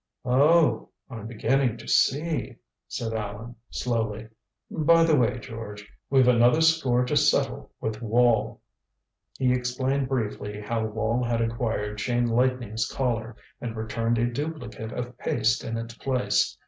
"Oh 0.25 0.89
I'm 1.11 1.27
beginning 1.27 1.77
to 1.77 1.87
see," 1.87 2.55
said 2.87 3.13
Allan 3.13 3.53
slowly. 3.69 4.29
"By 4.71 5.03
the 5.03 5.15
way, 5.15 5.37
George, 5.37 5.87
we've 6.09 6.27
another 6.27 6.61
score 6.61 7.05
to 7.05 7.15
settle 7.15 7.71
with 7.79 8.01
Wall." 8.01 8.61
He 9.37 9.53
explained 9.53 10.09
briefly 10.09 10.59
how 10.59 10.87
Wall 10.87 11.23
had 11.23 11.39
acquired 11.39 11.99
Chain 11.99 12.25
Lightning's 12.25 12.87
Collar, 12.87 13.35
and 13.61 13.75
returned 13.77 14.17
a 14.17 14.25
duplicate 14.25 14.91
of 14.91 15.15
paste 15.19 15.63
in 15.63 15.77
its 15.77 15.93
place. 15.93 16.57